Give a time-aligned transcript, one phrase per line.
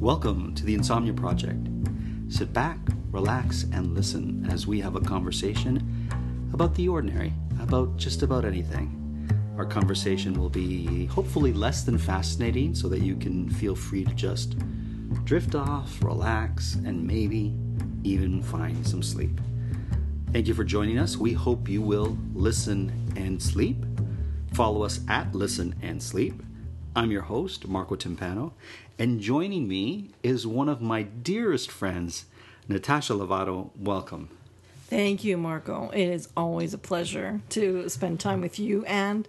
[0.00, 1.66] Welcome to the Insomnia Project.
[2.28, 2.78] Sit back,
[3.10, 6.08] relax, and listen as we have a conversation
[6.52, 8.94] about the ordinary, about just about anything.
[9.56, 14.14] Our conversation will be hopefully less than fascinating so that you can feel free to
[14.14, 14.54] just
[15.24, 17.52] drift off, relax, and maybe
[18.04, 19.40] even find some sleep.
[20.32, 21.16] Thank you for joining us.
[21.16, 23.84] We hope you will listen and sleep.
[24.52, 26.40] Follow us at Listen and Sleep.
[26.94, 28.52] I'm your host, Marco Timpano,
[28.98, 32.26] and joining me is one of my dearest friends,
[32.68, 33.70] Natashia Levato.
[33.76, 34.28] Welcome.
[34.88, 35.90] Thank you, Marco.
[35.90, 39.28] It is always a pleasure to spend time with you and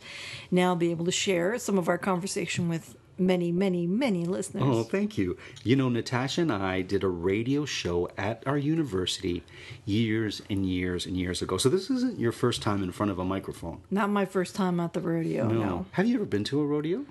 [0.50, 4.64] now be able to share some of our conversation with many, many, many listeners.
[4.66, 5.38] Oh, thank you.
[5.64, 9.44] You know, Natashia and I did a radio show at our university
[9.86, 11.58] years and years and years ago.
[11.58, 13.82] So this isn't your first time in front of a microphone.
[13.92, 15.86] Not my first time at the rodeo, no.
[15.92, 17.06] Have you ever been to a rodeo?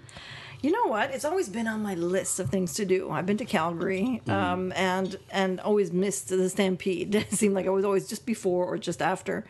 [0.60, 1.12] You know what?
[1.14, 3.10] It's always been on my list of things to do.
[3.10, 4.30] I've been to Calgary, Mm-hmm.
[4.30, 7.14] um, and and always missed the Stampede.
[7.14, 9.44] It seemed like I was always just before or just after,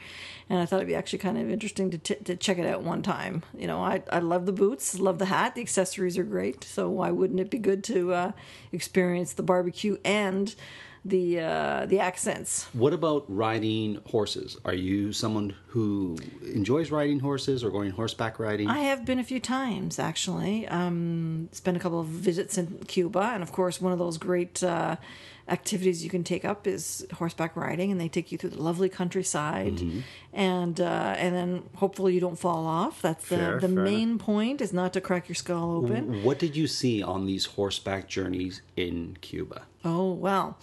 [0.50, 2.82] and I thought it'd be actually kind of interesting to, t- to check it out
[2.82, 3.42] one time.
[3.56, 6.62] You know, I I love the boots, love the hat, the accessories are great.
[6.64, 8.32] So why wouldn't it be good to uh,
[8.70, 10.54] experience the barbecue and
[11.08, 12.66] the uh, the accents?
[12.72, 14.56] What about riding horses?
[14.64, 16.16] Are you someone who
[16.54, 18.68] enjoys riding horses or going horseback riding?
[18.68, 20.66] I have been a few times actually.
[20.68, 24.62] Um, spent a couple of visits in Cuba, and of course, one of those great
[24.62, 24.96] uh,
[25.48, 28.88] activities you can take up is horseback riding, and they take you through the lovely
[28.90, 30.00] countryside, Mm-hmm.
[30.34, 33.00] and uh, and then hopefully you don't fall off.
[33.02, 36.22] That's the Fair, the fair main point is not to crack your skull open.
[36.22, 39.62] what did you see on these horseback journeys in Cuba?
[39.84, 40.58] Oh, well.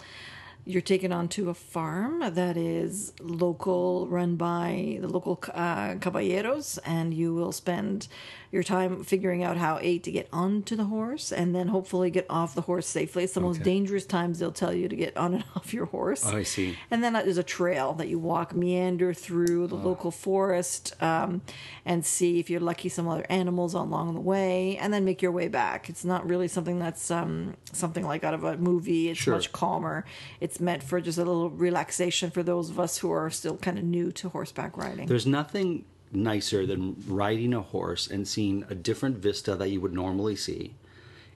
[0.68, 7.14] You're taken onto a farm that is local, run by the local uh, caballeros, and
[7.14, 8.08] you will spend
[8.50, 12.26] your time figuring out how A, to get onto the horse, and then hopefully get
[12.28, 13.22] off the horse safely.
[13.22, 16.24] It's the most dangerous times they'll tell you to get on and off your horse.
[16.26, 16.76] Oh, I see.
[16.90, 21.42] And then there's a trail that you walk, meander through the local forest, um,
[21.84, 25.32] and see if you're lucky some other animals along the way, and then make your
[25.32, 25.88] way back.
[25.88, 29.10] It's not really something that's um, something like out of a movie.
[29.10, 29.34] It's Sure.
[29.34, 30.04] much calmer.
[30.40, 33.78] It's meant for just a little relaxation for those of us who are still kind
[33.78, 35.06] of new to horseback riding.
[35.06, 39.92] There's nothing nicer than riding a horse and seeing a different vista that you would
[39.92, 40.74] normally see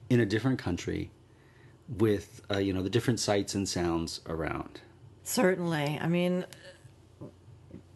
[0.09, 1.11] in a different country
[1.87, 4.81] with uh, you know the different sights and sounds around.
[5.23, 5.99] Certainly.
[6.01, 6.45] I mean,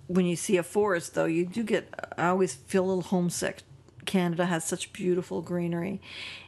[0.08, 3.64] when you see a forest, though, you do get, I always feel a little homesick.
[4.06, 6.00] Canada has such beautiful greenery.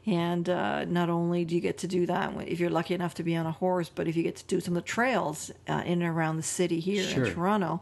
[0.06, 3.24] And uh, not only do you get to do that if you're lucky enough to
[3.24, 5.84] be on a horse, but if you get to do some of the trails uh,
[5.86, 7.26] in and around the city here Sure.
[7.26, 7.82] in Toronto.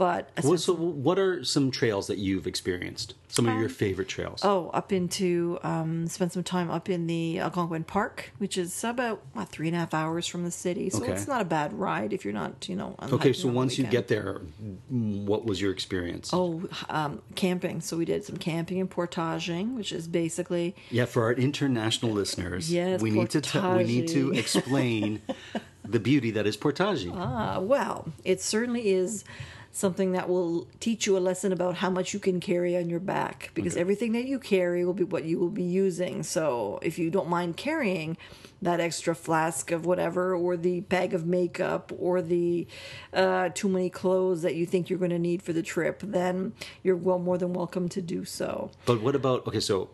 [0.00, 3.12] But Well, so what are some trails that you've experienced?
[3.28, 4.40] Some of your favorite trails?
[4.42, 9.20] Oh, up into um, spent some time up in the Algonquin Park, which is about
[9.34, 10.88] what, three and a half hours from the city.
[10.88, 11.12] So Okay.
[11.12, 12.94] it's not a bad ride if you're not, you know.
[12.98, 14.40] on okay, so on once you get there,
[14.88, 16.30] what was your experience?
[16.32, 17.82] Oh, um, camping.
[17.82, 22.72] So we did some camping and portaging, which is basically Yeah, for our international listeners,
[22.72, 25.20] Yes, we need to t- we need to explain
[25.84, 27.12] the beauty that is portaging.
[27.14, 29.24] Ah, well, it certainly is
[29.72, 33.00] something that will teach you a lesson about how much you can carry on your
[33.00, 36.22] back because everything that you carry will be what you will be using.
[36.22, 38.16] So if you don't mind carrying
[38.62, 42.66] that extra flask of whatever or the bag of makeup or the
[43.12, 46.52] uh, too many clothes that you think you're going to need for the trip, then
[46.82, 48.70] you're well more than welcome to do so.
[48.86, 49.60] But what about okay?
[49.60, 49.90] So,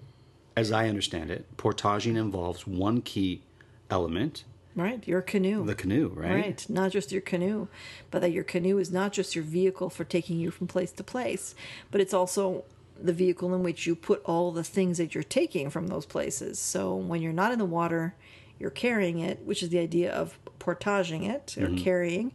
[0.56, 3.42] as I understand it, portaging involves one key
[3.90, 4.44] element,
[4.76, 5.64] Right, your canoe.
[5.64, 6.32] the canoe, right?
[6.32, 7.68] Right, not just your canoe,
[8.10, 11.02] but that your canoe is not just your vehicle for taking you from place to
[11.02, 11.54] place,
[11.90, 12.64] but it's also
[13.00, 16.58] the vehicle in which you put all the things that you're taking from those places.
[16.58, 18.14] So when you're not in the water,
[18.58, 21.76] you're carrying it, which is the idea of portaging it or mm-hmm.
[21.76, 22.32] carrying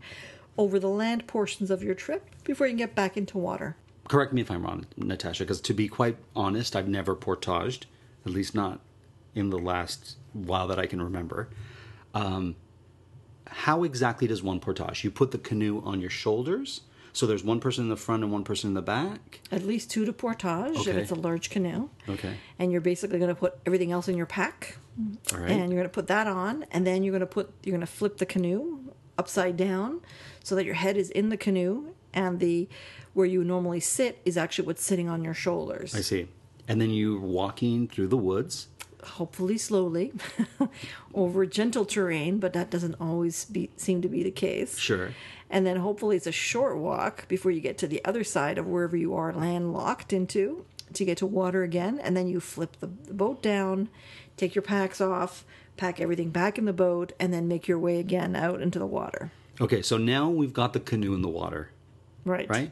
[0.57, 3.75] over the land portions of your trip before you can get back into water.
[4.07, 7.85] Correct me if I'm wrong, Natashia, because to be quite honest, I've never portaged,
[8.25, 8.81] at least not
[9.33, 11.49] in the last while that I can remember.
[12.13, 12.55] Um,
[13.47, 15.03] how exactly does one portage?
[15.03, 16.81] You put the canoe on your shoulders,
[17.13, 19.41] so there's one person in the front and one person in the back.
[19.51, 21.89] At least two to portage if it's a large canoe.
[22.07, 22.35] Okay.
[22.57, 24.77] And you're basically going to put everything else in your pack
[25.33, 25.51] All right.
[25.51, 27.85] and you're going to put that on and then you're going to put you're going
[27.85, 28.79] to flip the canoe
[29.17, 30.01] upside down
[30.43, 32.69] so that your head is in the canoe and the
[33.13, 36.27] where you normally sit is actually what's sitting on your shoulders I see.
[36.67, 38.67] And then you're walking through the woods.
[39.03, 40.13] Hopefully slowly
[41.13, 44.77] over gentle terrain but that doesn't always be seem to be the case.
[44.77, 45.11] Sure.
[45.49, 48.67] and then hopefully it's a short walk before you get to the other side of
[48.67, 51.99] wherever you are landlocked into to get to water again.
[51.99, 53.89] And then you flip the, the boat down
[54.37, 55.45] take your packs off
[55.77, 58.85] pack everything back in the boat and then make your way again out into the
[58.85, 59.31] water.
[59.59, 61.71] Okay, so now we've got the canoe in the water,
[62.25, 62.49] right.
[62.49, 62.71] Right?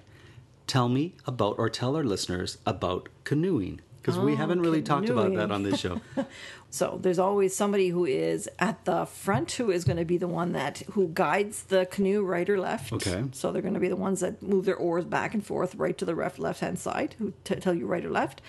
[0.68, 5.10] Tell me about, or tell our listeners about canoeing, because we Oh, haven't really talked
[5.10, 6.02] about that on this show.
[6.72, 10.28] So there's always somebody who is at the front who is going to be the
[10.28, 12.94] one that who guides the canoe right or left.
[12.94, 13.24] Okay.
[13.32, 15.98] So they're going to be the ones that move their oars back and forth right
[15.98, 18.42] to the left left hand side who t- tell you right or left,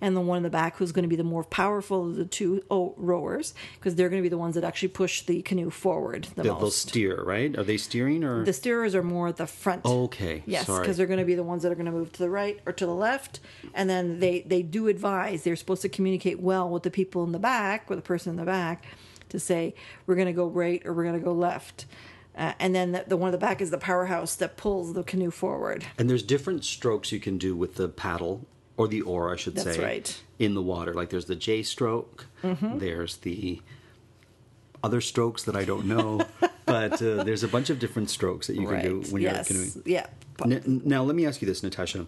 [0.00, 2.26] and the one in the back who's going to be the more powerful of the
[2.26, 5.70] two oh, rowers because they're going to be the ones that actually push the canoe
[5.70, 7.56] forward the They'll, they'll steer, right?
[7.56, 8.44] Are they steering or?
[8.44, 9.84] the steerers are more at the front.
[9.86, 12.18] Okay, Yes, because they're going to be the ones that are going to move to
[12.18, 13.40] the right or to the left,
[13.72, 15.44] and then they they do advise.
[15.44, 18.36] They're supposed to communicate well with the people in the back or the person in
[18.36, 18.84] the back
[19.28, 19.74] to say
[20.06, 21.86] we're going to go right or we're going to go left,
[22.36, 25.02] uh, and then the, the one in the back is the powerhouse that pulls the
[25.02, 25.84] canoe forward.
[25.98, 29.54] And there's different strokes you can do with the paddle or the oar, I should
[29.54, 30.22] That's say, right.
[30.38, 30.94] in the water.
[30.94, 32.78] Like there's the J stroke, Mm-hmm.
[32.78, 33.60] there's the
[34.82, 36.26] other strokes that I don't know,
[36.66, 39.48] but uh, there's a bunch of different strokes that you can do when yes.
[39.50, 39.82] you're canoeing.
[39.86, 40.06] Yeah.
[40.44, 42.06] N- now, let me ask you this, Natashia.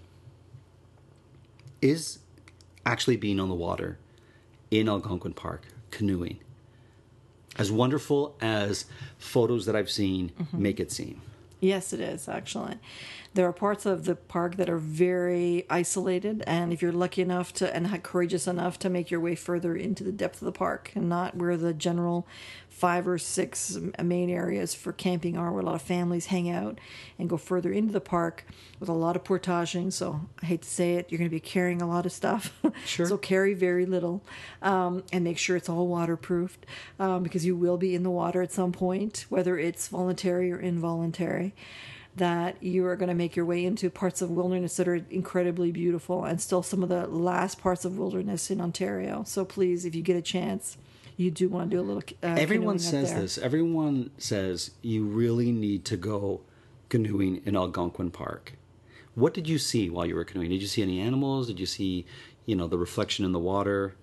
[1.81, 2.19] Is
[2.87, 3.99] actually being on the water
[4.71, 6.39] in Algonquin Park canoeing
[7.57, 8.87] as wonderful as
[9.19, 10.63] photos that I've seen Mm-hmm.
[10.63, 11.21] make it seem?
[11.61, 12.79] Yes, it is actually.
[13.33, 17.53] There are parts of the park that are very isolated, and if you're lucky enough
[17.55, 20.93] to and courageous enough to make your way further into the depth of the park
[20.95, 22.27] and not where the general
[22.75, 26.81] five or six main areas for camping are, where a lot of families hang out,
[27.21, 28.45] and go further into the park
[28.81, 29.93] with a lot of portaging.
[29.93, 32.53] So I hate to say it, you're going to be carrying a lot of stuff.
[32.85, 33.07] Sure.
[33.07, 34.23] so carry very little,
[34.61, 36.67] um, and make sure it's all waterproofed
[36.99, 40.59] um, because you will be in the water at some point, whether it's voluntary or
[40.59, 41.55] involuntary.
[42.17, 45.73] That you are going to make your way into parts of wilderness that are incredibly
[45.73, 49.25] beautiful and still some of the last parts of wilderness in Ontario.
[49.27, 50.77] So please, if you get a chance,
[51.17, 52.03] you do want to do a little.
[52.23, 53.39] Uh, Everyone says this.
[53.39, 56.41] Everyone says you really need to go
[56.89, 58.55] canoeing in Algonquin Park.
[59.15, 60.51] What did you see while you were canoeing?
[60.51, 61.47] Did you see any animals?
[61.47, 62.05] Did you see,
[62.47, 63.95] you know, the reflection in the water?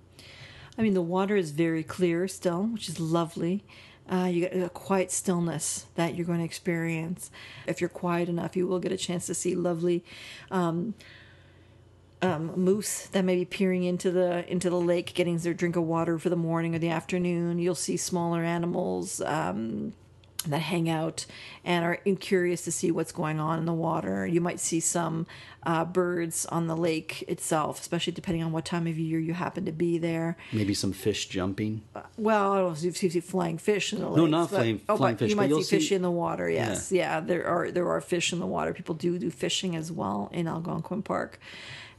[0.77, 3.63] I mean, the water is very clear still, which is lovely.
[4.09, 7.29] Uh, you get a quiet stillness that you're going to experience.
[7.67, 10.03] If you're quiet enough, you will get a chance to see lovely
[10.49, 10.95] um,
[12.21, 15.83] um, moose that may be peering into the into the lake, getting their drink of
[15.83, 17.59] water for the morning or the afternoon.
[17.59, 19.21] You'll see smaller animals.
[19.21, 19.94] Um,
[20.47, 21.28] that hang out
[21.63, 24.25] and are curious to see what's going on in the water.
[24.25, 25.28] You might see some
[25.61, 29.66] uh, birds on the lake itself, especially depending on what time of year you happen
[29.66, 30.37] to be there.
[30.51, 31.83] Maybe some fish jumping.
[32.18, 34.18] Well, I don't know if you see flying fish in the lake.
[34.18, 36.09] No, not flying- oh, flying but fish, You but might see fish see- in the
[36.09, 36.49] water.
[36.49, 37.19] Yes, yeah.
[37.19, 38.73] There are there are fish in the water.
[38.73, 41.40] People do do fishing as well in Algonquin Park,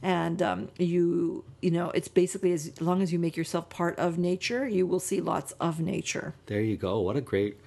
[0.03, 4.17] and um, you you know it's basically as long as you make yourself part of
[4.17, 6.35] nature, you will see lots of nature.
[6.45, 6.99] There you go.
[6.99, 7.57] What a great,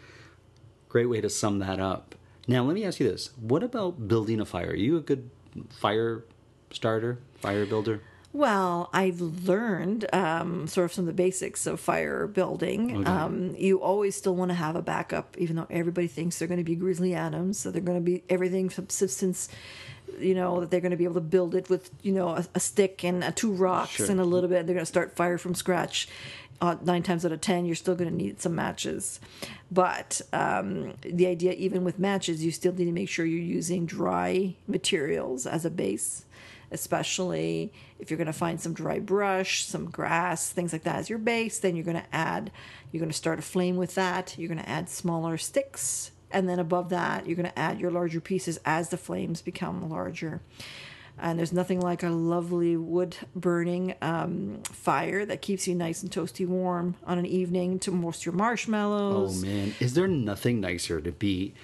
[0.89, 2.15] great way to sum that up.
[2.47, 4.71] Now, let me ask you this: What about building a fire?
[4.71, 5.31] Are you a good
[5.71, 6.25] fire
[6.71, 8.03] starter, fire builder?
[8.37, 12.99] Well, I've learned um, sort of some of the basics of fire building.
[12.99, 13.11] Okay.
[13.11, 16.59] Um, you always still want to have a backup, even though everybody thinks they're going
[16.59, 17.59] to be Grizzly Adams.
[17.59, 19.49] So they're going to be everything subsistence,
[20.19, 22.47] you know, that they're going to be able to build it with, you know, a,
[22.55, 24.11] a stick and uh, two rocks Sure.
[24.11, 24.67] and a little bit.
[24.67, 26.09] They're going to start fire from scratch.
[26.59, 29.21] Uh, nine times out of ten, you're still going to need some matches.
[29.71, 33.85] But um, the idea, even with matches, you still need to make sure you're using
[33.85, 36.25] dry materials as a base
[36.71, 41.09] especially if you're going to find some dry brush, some grass, things like that as
[41.09, 41.59] your base.
[41.59, 42.51] Then you're going to add,
[42.91, 44.37] you're going to start a flame with that.
[44.39, 46.11] You're going to add smaller sticks.
[46.31, 49.89] And then above that, you're going to add your larger pieces as the flames become
[49.89, 50.41] larger.
[51.19, 56.13] And there's nothing like a lovely wood burning um, fire that keeps you nice and
[56.13, 59.43] toasty warm on an evening to roast your marshmallows.
[59.43, 61.55] Oh man, is there nothing nicer to be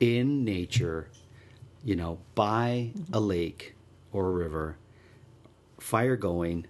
[0.00, 1.08] in nature,
[1.84, 3.74] you know, by a lake
[4.12, 4.76] or a river,
[5.78, 6.66] fire going,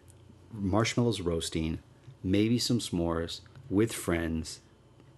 [0.53, 1.79] marshmallows roasting,
[2.25, 3.41] maybe some s'mores
[3.71, 4.61] with friends,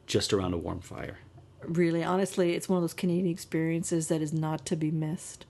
[0.06, 1.18] just around a warm fire?
[1.68, 5.46] Really honestly it's one of those canadian experiences that is not to be missed.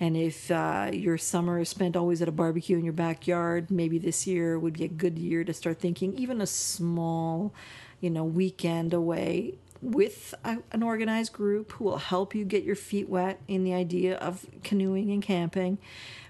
[0.00, 3.98] And if uh, your summer is spent always at a barbecue in your backyard maybe
[3.98, 7.52] this year would be a good year to start thinking even a small
[8.00, 12.76] you know weekend away with a, an organized group who will help you get your
[12.76, 15.78] feet wet in the idea of canoeing and camping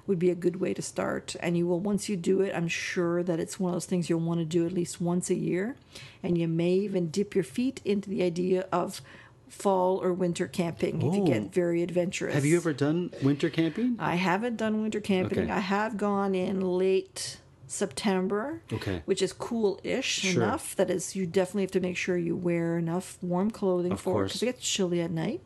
[0.07, 1.37] would be a good way to start.
[1.41, 4.09] And you will, once you do it, I'm sure that it's one of those things
[4.09, 5.77] you'll want to do at least once a year.
[6.23, 9.03] And you may even dip your feet into the idea of
[9.49, 11.27] fall or winter camping if you Oh.
[11.27, 12.35] get very adventurous.
[12.35, 13.97] Have you ever done winter camping?
[13.99, 15.41] I haven't done winter camping.
[15.45, 15.51] Okay.
[15.51, 17.39] I have gone in late
[17.71, 19.03] September, Okay.
[19.05, 20.43] which is cool-ish Sure.
[20.43, 20.75] enough.
[20.77, 24.25] That is, you definitely have to make sure you wear enough warm clothing Of for
[24.25, 25.41] because it gets chilly at night,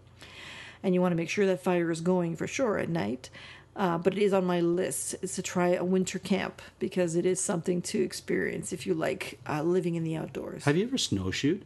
[0.83, 3.29] and you want to make sure that fire is going for sure at night.
[3.75, 7.25] Uh, but it is on my list is to try a winter camp because it
[7.25, 10.65] is something to experience if you like uh, living in the outdoors.
[10.65, 11.65] Have you ever snowshoed?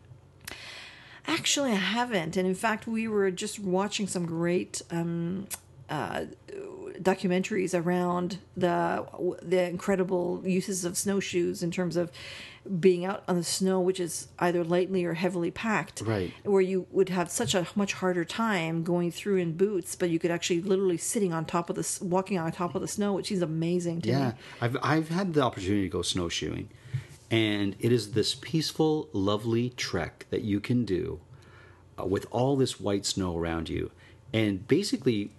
[1.27, 2.37] Actually, I haven't.
[2.37, 5.49] And in fact, we were just watching some great um,
[5.89, 6.25] uh,
[7.01, 9.07] documentaries around the
[9.43, 12.11] the incredible uses of snowshoes in terms of
[12.81, 16.01] being out on the snow, which is either lightly or heavily packed.
[16.01, 16.33] Right.
[16.43, 20.19] Where you would have such a much harder time going through in boots, but you
[20.19, 23.31] could actually literally sitting on top of the walking on top of the snow, which
[23.31, 24.35] is amazing to Yeah, me.
[24.61, 26.69] I've I've had the opportunity to go snowshoeing,
[27.31, 31.21] and it is this peaceful, lovely trek that you can do
[31.99, 33.93] uh, with all this white snow around you.
[34.33, 35.31] And basically,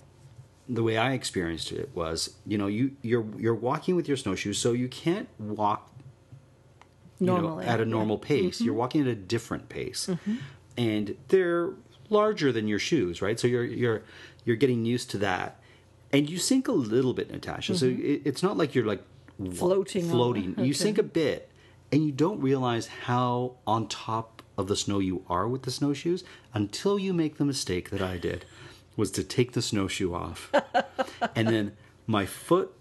[0.69, 4.57] the way I experienced it was, you know, you you're you're walking with your snowshoes,
[4.57, 5.91] so you can't walk
[7.19, 7.83] you know, Normally, at a yeah.
[7.83, 7.91] Mm-hmm.
[7.91, 8.61] normal pace.
[8.61, 10.09] You're walking at a different pace,
[10.77, 11.71] and they're
[12.09, 13.39] larger than your shoes, right?
[13.39, 14.03] So you're you're
[14.45, 15.59] you're getting used to that,
[16.13, 17.75] and you sink a little bit, Natashia.
[17.75, 19.03] So it, it's not like you're like
[19.39, 19.51] Mm-hmm.
[19.53, 20.55] Floating floating.
[20.57, 21.51] You sink a bit,
[21.91, 26.23] and you don't realize how on top of the snow you are with the snowshoes
[26.55, 28.45] until you make the mistake that I did,
[28.97, 30.51] was to take the snowshoe off,
[31.35, 32.73] and then my foot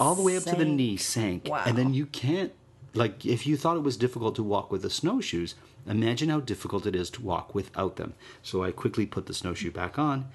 [0.00, 1.62] all the way up to the knee sank, Wow.
[1.66, 2.52] and then you can't
[2.94, 5.54] like if you thought it was difficult to walk with the snowshoes
[5.86, 8.14] imagine how difficult it is to walk without them.
[8.42, 10.28] So i quickly put the snowshoe back on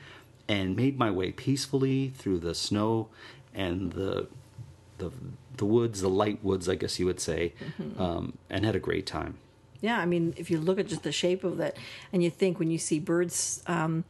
[0.47, 3.07] and made my way peacefully through the snow
[3.53, 4.27] and the
[4.99, 5.09] the
[5.57, 8.01] the woods the light woods i guess you would say Mm-hmm.
[8.01, 9.37] um, and had a great time.
[9.81, 11.77] Yeah, I mean, if you look at just the shape of it,
[12.11, 14.03] and you think when you see birds um,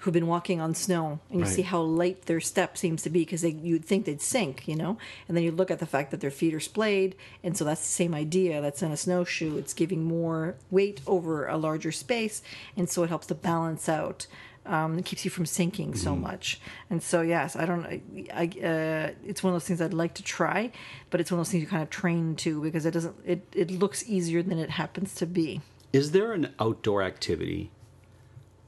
[0.00, 1.54] who've been walking on snow, and you Right.
[1.54, 4.98] see how light their step seems to be, because you'd think they'd sink, you know,
[5.26, 7.80] and then you look at the fact that their feet are splayed, and so that's
[7.80, 8.60] the same idea.
[8.60, 9.56] That's in a snowshoe.
[9.56, 12.42] It's giving more weight over a larger space,
[12.76, 14.26] and so it helps to balance out.
[14.66, 16.22] Um, it keeps you from sinking so Mm-hmm.
[16.22, 16.60] much,
[16.90, 17.86] and so yes, I don't.
[17.86, 18.00] I,
[18.34, 20.72] I uh, it's one of those things I'd like to try,
[21.10, 23.14] but it's one of those things you kind of train to because it doesn't.
[23.24, 25.60] It it looks easier than it happens to be.
[25.92, 27.70] is there an outdoor activity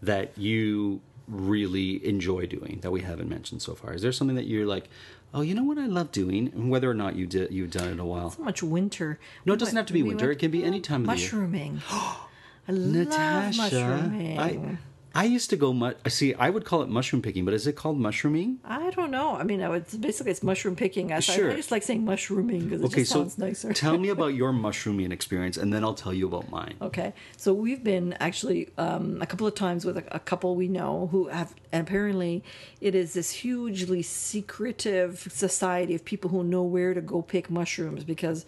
[0.00, 4.47] that you really enjoy doing that we haven't mentioned so far is there something that
[4.47, 4.88] you're like
[5.35, 7.88] oh you know what i love doing and whether or not you did you've done
[7.88, 9.18] it in a while So much winter.
[9.44, 10.26] No, it doesn't have to be we winter.
[10.28, 11.30] went- It can be any time of the year.
[11.32, 11.82] mushrooming.
[11.90, 14.38] I love Natashia, mushrooming.
[14.38, 14.78] I,
[15.20, 15.68] I used to go.
[15.72, 18.58] Mu- see, I would call it mushroom picking, but is it called mushrooming?
[18.64, 19.28] I don't know.
[19.34, 21.06] I mean, I would, basically it's mushroom picking.
[21.12, 21.50] I, I- Sure.
[21.52, 23.72] I just like saying mushrooming because it Okay, just so sounds nicer.
[23.72, 26.75] tell me about your mushrooming experience, and then I'll tell you about mine.
[26.88, 30.68] Okay, so we've been actually um, a couple of times with a, a couple we
[30.68, 32.34] know who have, and apparently,
[32.80, 38.04] it is this hugely secretive society of people who know where to go pick mushrooms
[38.04, 38.46] because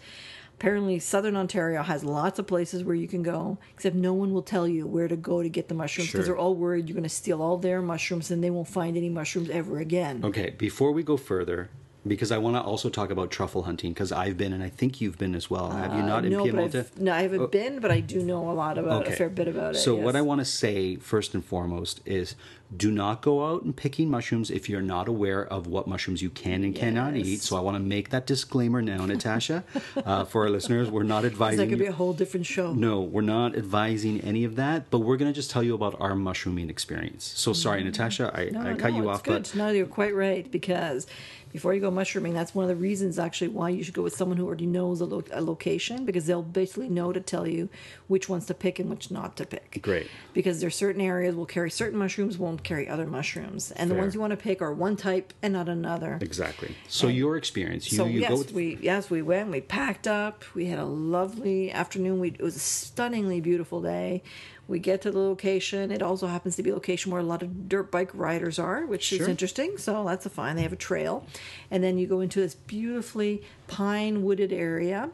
[0.61, 4.43] apparently Southern Ontario has lots of places where you can go, except no one will
[4.43, 6.35] tell you where to go to get the mushrooms because Sure.
[6.35, 9.09] they're all worried you're going to steal all their mushrooms and they won't find any
[9.09, 10.21] mushrooms ever again.
[10.23, 11.71] Okay, before we go further,
[12.05, 15.01] because I want to also talk about truffle hunting, because I've been, and I think
[15.01, 15.69] you've been as well.
[15.69, 16.97] Have you not in Uh, no, but Piemonte?
[16.99, 19.47] No, I haven't been, but I do know a lot about it, a fair bit
[19.47, 19.79] about it.
[19.79, 20.15] So what.
[20.15, 22.35] I want to say first and foremost is
[22.75, 26.29] do not go out and picking mushrooms if you're not aware of what mushrooms you
[26.29, 27.41] can and cannot eat.
[27.41, 29.63] So I want to make that disclaimer now, Natashia,
[30.05, 30.89] uh, for our listeners.
[30.89, 31.57] We're not advising.
[31.57, 32.73] that could be a whole different show.
[32.73, 35.99] no, we're not advising any of that, but we're going to just tell you about
[35.99, 37.25] our mushrooming experience.
[37.35, 38.49] So sorry, Natashia, I.
[38.51, 39.43] No, I cut no, you off, good.
[39.43, 41.07] but no, you're quite right because
[41.51, 44.15] before you go mushrooming, that's one of the reasons actually why you should go with
[44.15, 47.69] someone who already knows a, lo- a location because they'll basically know to tell you
[48.07, 49.79] which ones to pick and which not to pick.
[49.81, 50.07] Great.
[50.33, 54.13] Because there's certain areas will carry certain mushrooms, won't carry other mushrooms, and the ones
[54.13, 56.17] you want to pick are one type and not another.
[56.21, 56.75] Exactly.
[56.87, 59.49] So your experience, you, So you yes, go with we yes we went.
[59.51, 60.43] We packed up.
[60.55, 62.19] We had a lovely afternoon.
[62.19, 64.23] We it was a stunningly beautiful day.
[64.71, 65.91] We get to the location.
[65.91, 68.85] It also happens to be a location where a lot of dirt bike riders are,
[68.85, 69.77] which is interesting.
[69.77, 70.55] So that's a fine.
[70.55, 71.27] They have a trail,
[71.69, 75.09] and then you go into this beautifully pine wooded area.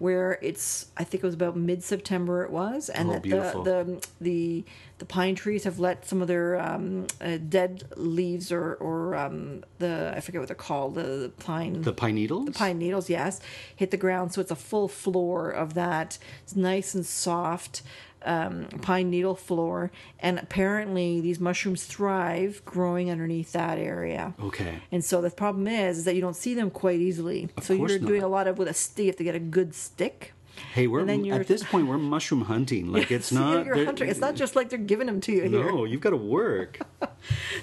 [0.00, 2.42] Where it's, I think it was about mid-September.
[2.42, 4.64] It was, and Oh, that the, the the
[4.98, 9.62] the pine trees have let some of their um, uh, dead leaves or or um,
[9.78, 12.46] the I forget what they're called the, the pine the pine needles.
[12.46, 13.40] the pine needles, yes,
[13.76, 14.32] hit the ground.
[14.32, 16.18] So it's a full floor of that.
[16.42, 17.82] It's nice and soft
[18.24, 19.90] um, pine needle floor.
[20.20, 24.34] And apparently, these mushrooms thrive growing underneath that area.
[24.42, 24.80] Okay.
[24.90, 27.48] And so the problem is, is that you don't see them quite easily.
[27.62, 29.04] so course you're doing a lot of with a stick.
[29.04, 30.32] You have to get a good stick.
[30.72, 32.92] Hey, we're then at this point we're mushroom hunting.
[32.92, 33.66] Like it's not.
[33.66, 34.08] you're hunting.
[34.08, 35.72] It's not just like they're giving them to you here.
[35.72, 36.78] No, you've got to work,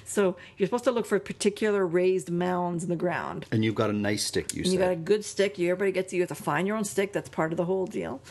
[0.06, 3.46] So you're supposed to look for particular raised mounds in the ground.
[3.51, 4.53] and you've got a nice stick.
[4.53, 5.58] You And you got a good stick.
[5.58, 7.13] You everybody gets you have to find your own stick.
[7.13, 8.22] That's part of the whole deal.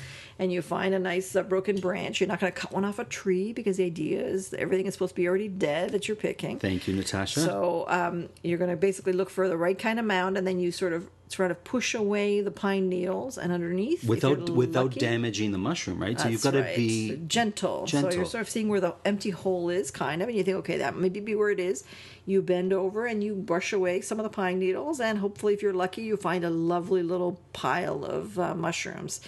[0.41, 2.19] And you find a nice uh, broken branch.
[2.19, 4.95] You're not going to cut one off a tree because the idea is everything is
[4.95, 6.59] supposed to be already dead that you're picking.
[6.59, 7.45] Thank you, Natashia.
[7.45, 10.59] So um, you're going to basically look for the right kind of mound, and then
[10.59, 15.01] you sort of sort of push away the pine needles and underneath without without lucky,
[15.01, 16.19] damaging the mushroom, right?
[16.19, 16.77] so you've got to right.
[16.77, 17.87] be gentle.
[17.87, 20.57] So you're sort of seeing where the empty hole is, kind of, and you think,
[20.59, 21.85] okay, that maybe be where it is.
[22.27, 25.63] You bend over and you brush away some of the pine needles, and hopefully, if
[25.63, 29.21] you're lucky, you find a lovely little pile of uh, mushrooms.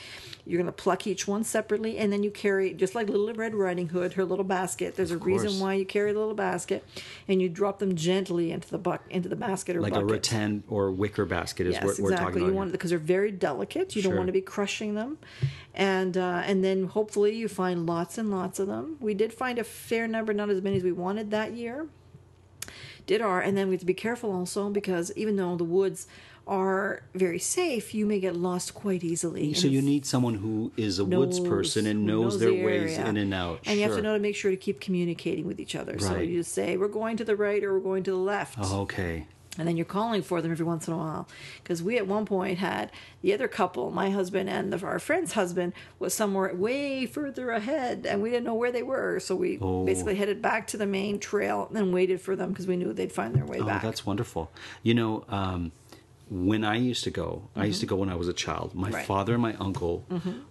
[0.45, 3.55] You're going to pluck each one separately, and then you carry, just like Little Red
[3.55, 4.97] Riding Hood, her little basket.
[4.97, 5.43] There's a course.
[5.43, 6.85] reason why you carry the little basket,
[7.29, 10.65] and you drop them gently into the buck into the basket or like a rattan
[10.69, 12.41] or wicker basket is Yes, we're exactly.
[12.41, 13.95] talking You want because they're very delicate.
[13.97, 15.19] You don't want to be crushing them,
[15.75, 18.97] and uh, and then hopefully you find lots and lots of them.
[19.01, 21.87] We did find a fair number, not as many as we wanted that year.
[23.07, 26.07] Did our, and then we have to be careful also because even though the woods
[26.47, 29.55] are very safe, you may get lost quite easily.
[29.55, 32.99] So you need someone who is a woods person and who knows, their the ways
[32.99, 33.61] in and out.
[33.65, 34.03] And you have to Sure.
[34.03, 35.99] know to make sure to keep communicating with each other.
[35.99, 38.57] So you just say we're going to the right or we're going to the left
[38.61, 39.27] Oh, okay.
[39.59, 41.29] And then you're calling for them every once in a while
[41.63, 45.33] because we at one point had the other couple my husband and the, our friend's
[45.33, 49.59] husband was somewhere way further ahead and we didn't know where they were so we
[49.61, 49.85] Oh.
[49.85, 52.93] basically headed back to the main trail and then waited for them because we knew
[52.95, 54.51] they'd find their way Oh, back that's wonderful.
[54.83, 55.73] You know, um,
[56.31, 58.75] when I used to go, I used to go when I was a child.
[58.75, 58.95] My Mm-hmm.
[58.95, 59.01] Right.
[59.03, 59.07] Mm-hmm.
[59.07, 60.07] father and my uncle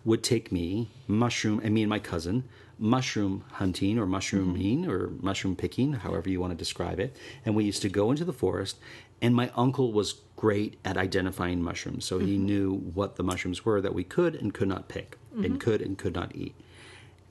[0.06, 2.44] would take me mushroom, and me and my cousin
[2.82, 4.92] mushroom hunting or mushrooming Mm-hmm.
[4.92, 7.16] or mushroom picking, however you want to describe it.
[7.46, 8.78] And we used to go into the forest,
[9.22, 12.28] and my uncle was great at identifying mushrooms, so Mm-hmm.
[12.28, 15.46] he knew what the mushrooms were that we could and could not pick, Mm-hmm.
[15.46, 16.56] and could and could not eat.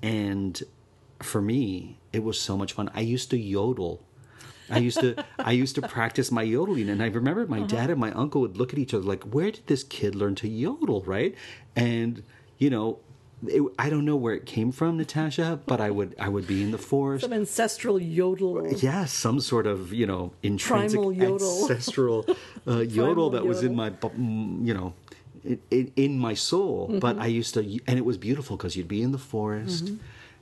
[0.02, 0.62] And
[1.20, 2.90] for me, it was so much fun.
[2.94, 4.02] I used to yodel.
[4.70, 7.98] I used to I used to practice my yodeling, and I remember my dad and
[8.00, 11.02] my uncle would look at each other like, "Where did this kid learn to yodel?"
[11.02, 11.34] Right?
[11.76, 12.22] And
[12.58, 13.00] you know,
[13.46, 16.62] it, I don't know where it came from, Natashia, but I would I would be
[16.62, 17.22] in the forest.
[17.24, 21.62] some ancestral yodel Yeah, some sort of you know intrinsic Primal yodel.
[21.62, 22.26] ancestral
[22.66, 23.92] uh, yodel that was in my
[24.68, 24.92] you know
[25.70, 26.98] in, in, my soul.
[27.00, 27.22] But Mm-hmm.
[27.22, 29.90] I used to, and it was beautiful because you'd be in the forest.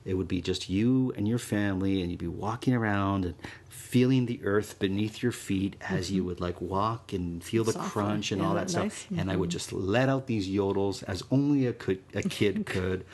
[0.04, 3.34] It would be just you and your family, and you'd be walking around and
[3.68, 7.82] feeling the earth beneath your feet as you would like walk and feel the Mm-hmm.
[7.82, 8.02] Softly.
[8.02, 8.82] crunch and all Yeah, that stuff.
[8.84, 9.06] nice.
[9.16, 13.04] And I would just let out these yodels as only a, could, a kid could.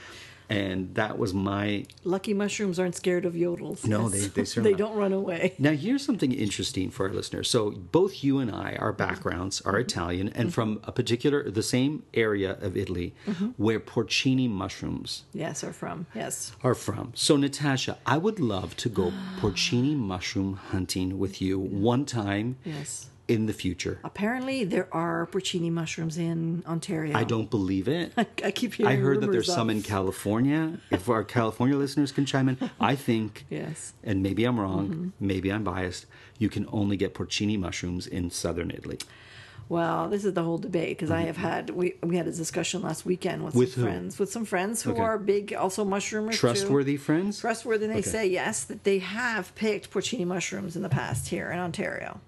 [0.49, 3.87] And that was my lucky mushrooms aren't scared of yodels.
[3.87, 5.55] No, they- they certainly they don't run away.
[5.59, 7.49] Now, here's something interesting for our listeners.
[7.49, 9.81] So, both you and I, our backgrounds are mm-hmm.
[9.81, 10.49] Italian and mm-hmm.
[10.51, 13.49] from a particular, the same area of Italy mm-hmm.
[13.57, 16.07] where porcini mushrooms yes are from.
[16.15, 16.53] Yes.
[16.63, 17.13] are from.
[17.15, 22.57] So, Natashia, I would love to go porcini mushroom hunting with you one time.
[22.65, 23.99] Yes in the future.
[24.05, 28.13] apparently there are porcini mushrooms in ontario I don't believe it.
[28.45, 30.79] i keep hearing I heard that there's some in California.
[30.91, 33.95] If our California listeners can chime in, I think, Yes.
[34.03, 35.09] and maybe I'm wrong, Mm-hmm.
[35.21, 36.05] maybe I'm biased,
[36.39, 38.99] you can only get porcini mushrooms in southern Italy.
[39.71, 42.83] Well, this is the whole debate because I have had we we had a discussion
[42.83, 43.89] last weekend with, With some who?
[43.89, 45.01] friends with some friends who Okay.
[45.01, 46.37] are big also mushroomers too.
[46.37, 47.41] Trustworthy friends?
[47.41, 47.87] Trustworthy.
[47.87, 48.11] and They Okay.
[48.11, 52.21] say yes that they have picked porcini mushrooms in the past here in Ontario.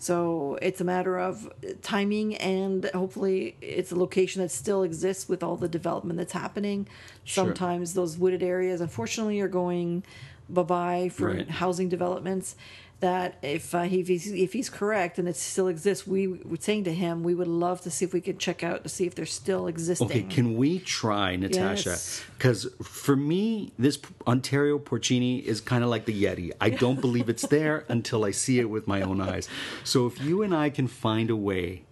[0.00, 5.42] So it's a matter of timing and hopefully it's a location that still exists with
[5.42, 6.88] all the development that's happening.
[7.24, 7.44] Sure.
[7.44, 10.02] Sometimes those wooded areas, unfortunately, are going
[10.48, 11.50] bye bye for Right.
[11.50, 12.56] housing developments.
[13.00, 16.58] That if uh, he, if he's, if he's correct and it still exists, we were
[16.60, 19.06] saying to him we would love to see if we could check out to see
[19.06, 20.06] if they're still existing.
[20.06, 21.86] Okay, can we try, Natashia?
[21.86, 22.24] Yes.
[22.36, 26.52] Because for me, this Ontario porcini is kind of like the Yeti.
[26.60, 29.48] I don't believe it's there until I see it with my own eyes.
[29.82, 31.84] So if you and I can find a way,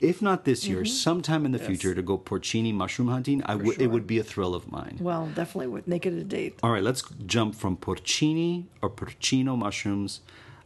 [0.00, 3.80] if not this year, sometime in the future, to go porcini mushroom hunting, I would
[3.80, 4.98] it would be a thrill of mine.
[5.00, 6.58] well, definitely would make it a date.
[6.62, 10.20] All right, let's jump from porcini or porcino mushrooms,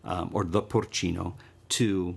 [0.04, 1.34] um, or the porcino,
[1.70, 2.16] to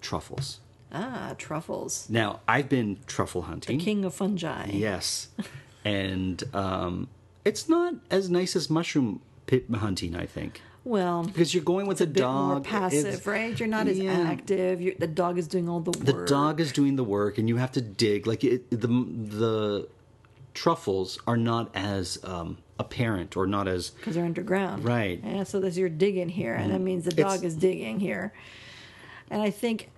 [0.00, 0.60] truffles.
[0.92, 3.80] Ah, truffles, Now, I've been truffle hunting.
[3.80, 4.70] king of fungi.
[4.70, 5.28] Yes.
[5.84, 7.08] and um,
[7.44, 10.62] it's not as nice as mushroom pit hunting, I think.
[10.84, 12.48] Well, Because you're going with a, bit dog.
[12.48, 13.58] more passive, It's- right?
[13.58, 14.12] You're not as Yeah.
[14.20, 14.82] active.
[14.82, 16.04] You're, the dog is doing all the work.
[16.06, 18.26] The dog is doing the work, and you have to dig.
[18.26, 19.88] Like it, the the
[20.52, 24.84] truffles are not as um, apparent or not as because they're underground.
[24.84, 25.24] Right.
[25.24, 25.36] Mm.
[25.36, 28.32] Yeah, so there's you're digging here, and that means the It's- dog is digging here.
[29.30, 29.88] And I think,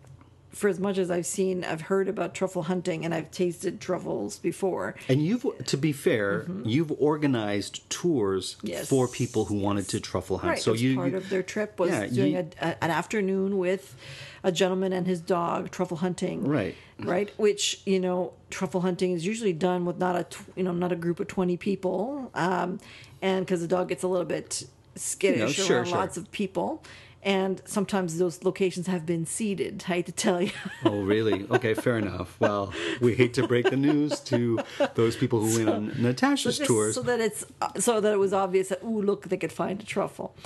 [0.57, 4.38] for as much as I've seen, I've heard about truffle hunting, and I've tasted truffles
[4.38, 4.95] before.
[5.09, 8.66] And you've, to be fair, you've organized tours Mm-hmm.
[8.69, 8.88] Yes.
[8.88, 10.51] for people who wanted to truffle hunt.
[10.55, 10.59] Right.
[10.62, 13.59] So you, part you- of their trip was Yeah, doing you- a, a, an afternoon
[13.59, 13.97] with
[14.42, 16.47] a gentleman and his dog truffle hunting.
[16.49, 16.75] Right.
[16.99, 17.31] Right.
[17.38, 20.90] Which you know, truffle hunting is usually done with not a tw- you know not
[20.92, 22.79] a group of twenty people, um,
[23.21, 24.64] and because the dog gets a little bit
[24.95, 25.99] skittish sure, around sure.
[25.99, 26.83] lots of people.
[27.26, 29.82] And sometimes those locations have been seeded.
[29.88, 30.52] I hate to tell you.
[30.84, 31.44] Oh, really?
[31.50, 32.36] Okay, fair enough.
[32.38, 34.60] Well, we hate to break the news to
[34.94, 36.94] those people who went on Natashia's Just tours.
[36.94, 37.44] so that it's
[37.78, 40.36] so that it was obvious that ooh look they could find a truffle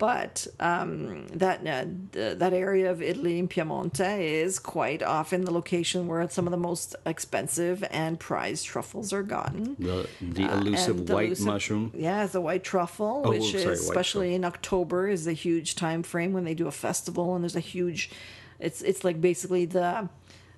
[0.00, 5.52] but um, that uh, th- that area of Italy in Piemonte is quite often the
[5.52, 9.76] location where some of the most expensive and prized truffles are gotten.
[9.78, 11.92] the the Uh, elusive and the white elusive- mushroom.
[11.94, 16.02] Yeah, the white truffle, Oh, which sorry, is especially in October is a huge time
[16.02, 18.10] frame when they do a festival and there's a huge.
[18.58, 20.08] It's it's like basically the.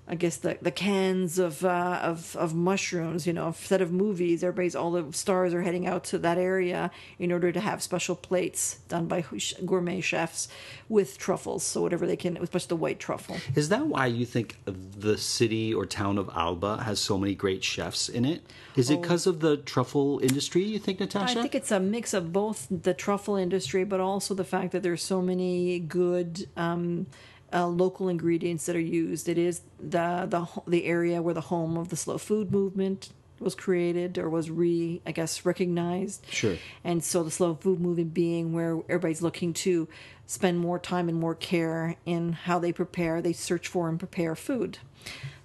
[0.09, 4.43] I guess the, the Cannes of, uh, of of mushrooms, you know, instead of movies,
[4.43, 8.17] everybody's all the stars are heading out to that area in order to have special
[8.17, 9.25] plates done by
[9.65, 10.49] gourmet chefs
[10.89, 11.63] with truffles.
[11.63, 13.37] So whatever they can, especially the white truffle.
[13.55, 17.63] Is that why you think the city or town of Alba has so many great
[17.63, 18.43] chefs in it?
[18.75, 20.65] Is it because of the truffle industry?
[20.65, 21.29] You think, Natashia?
[21.29, 24.83] I think it's a mix of both the truffle industry, but also the fact that
[24.83, 27.07] there's so many good um,
[27.53, 29.29] uh, local ingredients that are used.
[29.29, 33.55] It is the the the area where the home of the slow food movement was
[33.55, 36.27] created or was re I guess recognized.
[36.31, 36.57] Sure.
[36.85, 39.89] And so the slow food movement being where everybody's looking to
[40.27, 44.35] spend more time and more care in how they prepare, they search for and prepare
[44.35, 44.79] food.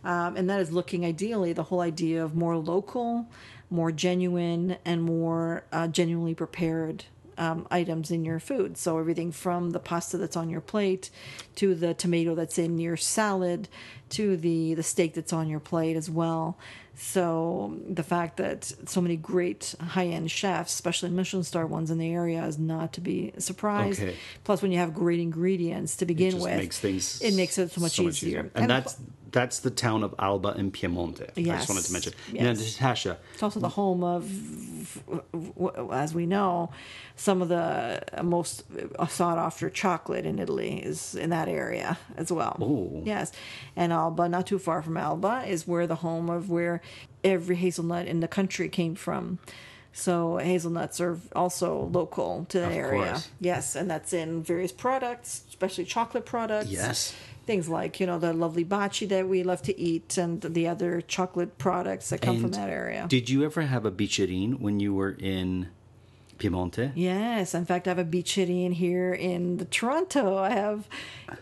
[0.04, 3.28] Um, and that is looking ideally the whole idea of more local,
[3.70, 7.06] more genuine, and more uh, genuinely prepared
[7.38, 8.78] um, items in your food.
[8.78, 11.10] So everything from the pasta that's on your plate,
[11.56, 13.68] to the tomato that's in your salad,
[14.10, 16.58] to the the steak that's on your plate as well.
[17.00, 22.00] So the fact that so many great high end chefs, especially Michelin star ones in
[22.00, 24.02] the area, is not to be surprised.
[24.02, 24.16] Okay.
[24.44, 27.72] Plus, when you have great ingredients to begin just with, makes things it makes it
[27.72, 28.50] so much easier.
[28.56, 28.98] And, that's
[29.32, 31.30] that's the town of Alba in Piemonte.
[31.38, 32.14] I just wanted to mention.
[32.32, 32.44] Yes.
[32.44, 34.24] Now, Natashia, It's also the home of,
[35.92, 36.72] as we know,
[37.16, 38.64] some of the most
[39.10, 42.58] sought after chocolate in Italy is in that area as well.
[42.62, 43.02] Oh.
[43.06, 43.32] Yes.
[43.76, 46.82] And Alba, not too far from Alba, is where the home of where
[47.24, 49.40] every hazelnut in the country came from.
[49.94, 53.06] So hazelnuts are also local to that Of area.
[53.14, 53.30] course.
[53.40, 56.70] Yes, and that's in various products, especially chocolate products.
[56.70, 57.16] Yes.
[57.48, 61.02] Things like, you know, the lovely baci that we love to eat and the other
[61.02, 63.06] chocolate products that come from that area.
[63.08, 65.70] Did you ever have a bicerin when you were in
[66.38, 66.92] Piemonte?
[66.96, 70.38] Yes, in fact, I have a bicerin here in the Toronto.
[70.38, 70.88] I have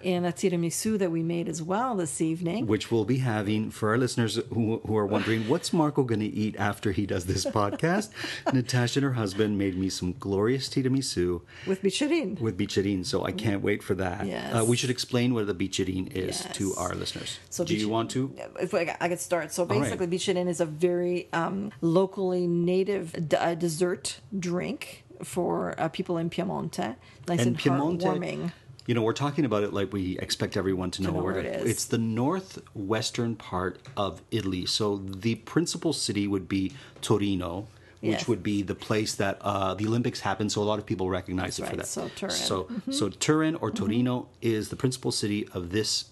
[0.02, 2.66] in a tiramisu that we made as well this evening.
[2.68, 6.26] Which we'll be having for our listeners who, who are wondering what's Marco going to
[6.26, 8.10] eat after he does this podcast.
[8.48, 12.38] Natashia and her husband made me some glorious tiramisu With bicerin.
[12.42, 14.26] with bicerin, so I can't wait for that.
[14.26, 14.56] Yes.
[14.56, 16.58] Uh, we should explain what the bicerin is Yes.
[16.58, 17.40] to our listeners.
[17.50, 18.34] So Do you want to?
[18.60, 19.52] If I, I could start.
[19.52, 19.82] So right.
[19.82, 24.85] basically, bicerin is a very um, locally native d- uh, dessert drink
[25.24, 26.96] for uh, people in Piemonte.
[27.28, 28.52] Nice and, heartwarming.
[28.88, 31.46] You know, we're talking about it like we expect everyone to know, know where it
[31.48, 31.70] is.
[31.72, 34.66] It's the northwestern part of Italy.
[34.66, 37.68] So the principal city would be Torino,
[38.02, 38.28] which Yes.
[38.28, 40.50] would be the place that uh, the Olympics happen.
[40.50, 41.88] So a lot of people recognize That's it for that.
[41.88, 42.36] so Turin.
[42.36, 42.92] So, Mm-hmm.
[42.92, 46.06] so Turin or Torino is the principal city of this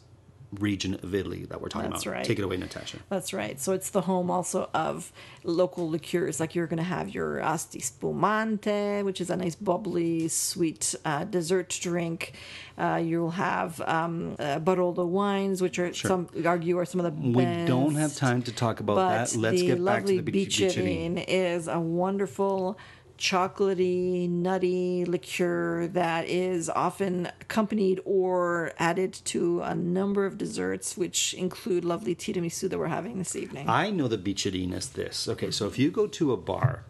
[0.60, 2.14] region of Italy that we're talking That's about.
[2.16, 2.26] right.
[2.26, 3.00] Take it away, Natashia.
[3.10, 3.60] That's right.
[3.60, 5.12] So it's the home also of
[5.44, 6.40] local liqueurs.
[6.40, 11.24] Like you're going to have your Asti Spumante, which is a nice bubbly, sweet uh,
[11.26, 12.34] dessert drink.
[12.78, 17.30] Uh, you'll have um, uh, Barolo wines, which are some argue are some of the
[17.32, 17.68] We best.
[17.68, 19.36] don't have time to talk about that.
[19.36, 20.60] Let's get back to the beach.
[20.60, 22.78] Bicerin is a wonderful
[23.24, 31.34] chocolatey, nutty liqueur that is often accompanied or added to a number of desserts, which
[31.34, 33.70] include lovely tiramisu that we're having this evening.
[33.70, 35.30] I know the Bicerin as this.
[35.30, 36.84] Okay, so if you go to a bar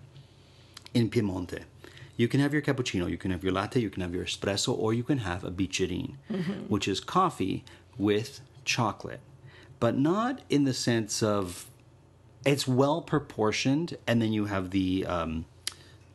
[0.96, 1.65] in Piemonte,
[2.17, 4.76] you can have your cappuccino, you can have your latte, you can have your espresso,
[4.76, 6.17] or you can have a Bicerin,
[6.67, 7.63] which is coffee
[7.96, 9.22] with chocolate,
[9.80, 11.67] but not in the sense of
[12.43, 15.46] it's well proportioned, and then you have the um,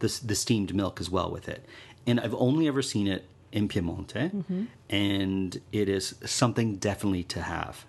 [0.00, 1.64] the, the steamed milk as well with it.
[2.06, 7.84] And I've only ever seen it in Piemonte, and it is something definitely to have.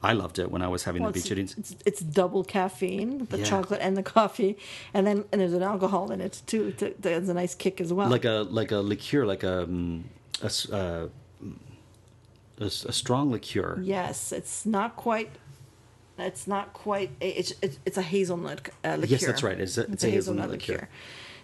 [0.00, 1.58] I loved it when I was having Well, the it's, Bicerins.
[1.58, 3.44] it's, it's double caffeine, the Yeah.
[3.44, 4.56] chocolate and the coffee,
[4.94, 6.70] and then and there's an alcohol in it too.
[6.72, 8.08] To, it's a nice kick as well.
[8.08, 10.04] like a like a liqueur, like a um,
[10.42, 11.08] a, uh,
[12.60, 13.78] a, s- a strong liqueur.
[13.82, 15.30] yes, it's not quite.
[16.18, 17.10] It's not quite.
[17.20, 19.06] It's it's, it's a hazelnut uh, liqueur.
[19.06, 19.58] Yes, that's right.
[19.60, 20.88] It's a- it's a hazelnut liqueur.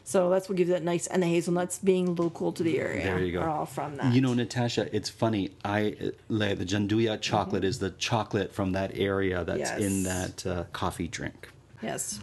[0.07, 3.05] So that's what gives that nice, and the hazelnuts being local to the area.
[3.05, 3.41] There you go.
[3.41, 4.13] Are all from that.
[4.13, 5.53] You know, Natashia, it's funny.
[5.65, 10.03] I uh, the Gianduja chocolate is the chocolate from that area that's in Mm-hmm.
[10.05, 11.49] That uh, coffee drink.
[11.83, 12.21] Yes.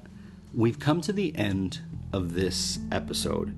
[0.53, 1.79] We've come to the end
[2.13, 3.55] of this episode,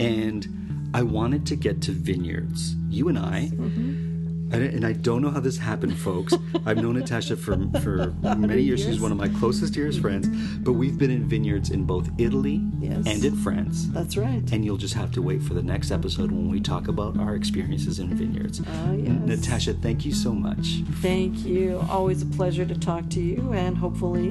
[0.00, 2.74] and I wanted to get to vineyards.
[2.90, 4.11] You and I, and,
[4.52, 6.34] and I don't know how this happened, folks.
[6.66, 8.82] I've known Natashia for for many years.
[8.82, 10.28] She's one of my closest, dearest friends.
[10.58, 13.06] But we've been in vineyards in both Italy Yes.
[13.06, 13.86] and in France.
[13.90, 14.42] That's right.
[14.52, 17.34] And you'll just have to wait for the next episode when we talk about our
[17.34, 18.60] experiences in vineyards.
[18.60, 19.08] Oh, yes.
[19.46, 20.82] Natashia, thank you so much.
[21.00, 21.84] Thank you.
[21.88, 24.28] Always a pleasure to talk to you, and hopefully,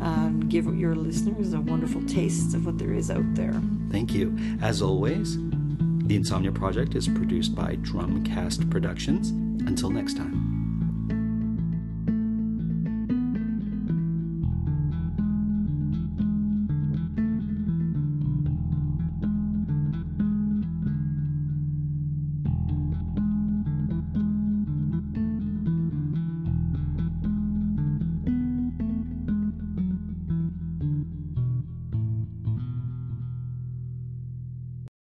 [0.00, 3.60] um, give your listeners a wonderful taste of what there is out there.
[3.90, 4.36] Thank you.
[4.62, 5.36] As always,
[6.06, 9.32] the Insomnia Project is produced by Drumcast Productions.
[9.66, 10.49] Until next time.